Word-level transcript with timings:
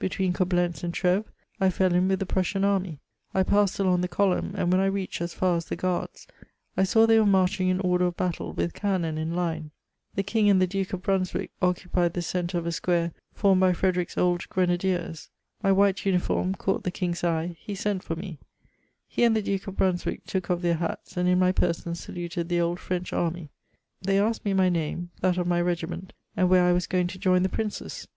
Between 0.00 0.32
Coblentz 0.32 0.82
and 0.82 0.92
Treves, 0.92 1.28
I 1.60 1.70
fell 1.70 1.94
in 1.94 2.08
with 2.08 2.18
the 2.18 2.26
Prussian 2.26 2.64
army. 2.64 2.98
I 3.32 3.44
passed 3.44 3.78
along 3.78 4.00
the 4.00 4.08
column, 4.08 4.54
and 4.56 4.72
when 4.72 4.80
1 4.80 4.90
reached 4.92 5.20
as 5.20 5.34
far 5.34 5.56
as 5.56 5.66
tne 5.66 5.76
guards, 5.76 6.26
I 6.76 6.82
saw 6.82 7.06
they 7.06 7.20
were 7.20 7.24
marching 7.24 7.68
in 7.68 7.78
order 7.78 8.06
of 8.06 8.16
battle, 8.16 8.52
with 8.52 8.74
cannon 8.74 9.16
in 9.16 9.36
line. 9.36 9.70
The 10.16 10.24
king 10.24 10.50
and 10.50 10.60
the 10.60 10.66
Duke 10.66 10.92
of 10.94 11.02
Brunswick 11.04 11.52
occupied 11.62 12.14
the 12.14 12.22
centre 12.22 12.58
of 12.58 12.66
a 12.66 12.72
square, 12.72 13.12
formed 13.32 13.60
by 13.60 13.72
Frederick's 13.72 14.18
old 14.18 14.42
338 14.42 14.50
MEHOIBS 14.94 15.04
OF 15.04 15.08
gienadien. 15.08 15.28
My 15.62 15.70
white 15.70 16.04
uniform 16.04 16.56
caught 16.56 16.82
the 16.82 16.90
]ang*a 17.04 17.28
eye; 17.28 17.56
he 17.60 17.74
aent 17.76 18.02
for 18.02 18.16
me: 18.16 18.40
he 19.06 19.22
mod 19.22 19.34
the 19.36 19.42
Duke 19.42 19.62
o£ 19.62 19.76
Brunswick 19.76 20.24
took 20.26 20.50
off 20.50 20.60
their 20.60 20.74
hats, 20.74 21.16
and 21.16 21.28
in 21.28 21.38
my 21.38 21.52
^pexson 21.52 21.92
laluted 21.92 22.46
^ 22.48 22.50
M 22.52 22.74
Freaeh 22.76 23.16
army. 23.16 23.48
Tbej 24.04 24.20
asked 24.28 24.44
me 24.44 24.52
my 24.54 24.68
name^ 24.68 25.10
that 25.20 25.36
o£ 25.36 25.46
my 25.46 25.62
regiment^ 25.62 26.10
and 26.36 26.50
where 26.50 26.64
I 26.64 26.72
waa 26.72 26.80
going 26.88 27.06
to 27.06 27.18
jom 27.20 27.40
the 27.44 27.48
princes. 27.48 28.08